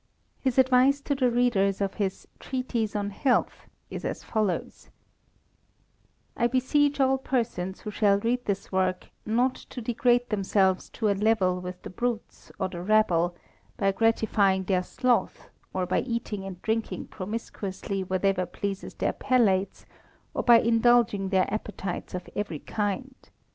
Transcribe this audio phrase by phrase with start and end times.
[0.39, 4.89] His advice to the readers of his "Treatise on Health" is as follows:
[6.35, 11.13] "I beseech all persons who shall read this work not to degrade themselves to a
[11.13, 13.35] level with the brutes, or the rabble,
[13.77, 19.85] by gratifying their sloth, or by eating and drinking promiscuously whatever pleases their palates,
[20.33, 23.13] or by indulging their appetites of every kind.